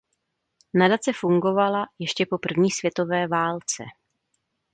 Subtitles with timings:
[0.73, 3.83] Nadace fungovala ještě po první světové válce.